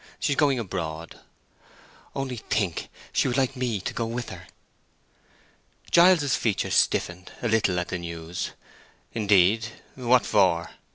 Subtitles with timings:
[0.19, 1.19] She is going abroad.
[2.15, 4.47] Only think, she would like me to go with her."
[5.91, 8.49] Giles's features stiffened a little at the news.
[9.13, 10.71] "Indeed; what for?